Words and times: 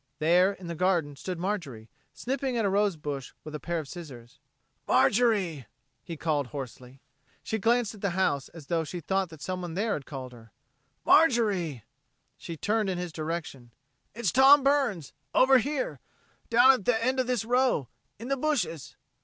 There, 0.17 0.51
in 0.53 0.65
the 0.65 0.73
garden, 0.73 1.15
stood 1.15 1.37
Marjorie, 1.37 1.87
snipping 2.11 2.57
at 2.57 2.65
a 2.65 2.69
rose 2.71 2.95
bush 2.97 3.33
with 3.43 3.53
a 3.53 3.59
pair 3.59 3.77
of 3.77 3.87
scissors. 3.87 4.39
"Marjorie!" 4.87 5.67
he 6.03 6.17
called 6.17 6.47
hoarsely. 6.47 7.01
She 7.43 7.59
glanced 7.59 7.93
at 7.93 8.01
the 8.01 8.09
house, 8.17 8.49
as 8.49 8.65
though 8.65 8.83
she 8.83 8.99
thought 8.99 9.29
that 9.29 9.43
someone 9.43 9.75
there 9.75 9.93
had 9.93 10.07
called 10.07 10.31
her. 10.33 10.53
"Marjorie!" 11.05 11.83
She 12.35 12.57
turned 12.57 12.89
in 12.89 12.97
his 12.97 13.11
direction. 13.11 13.73
"It's 14.15 14.31
Tom 14.31 14.63
Burns 14.63 15.13
over 15.35 15.59
here. 15.59 15.99
Down 16.49 16.71
at 16.71 16.85
the 16.85 17.05
end 17.05 17.19
of 17.19 17.27
this 17.27 17.45
row 17.45 17.87
in 18.17 18.27
the 18.27 18.37
bushes." 18.37 18.95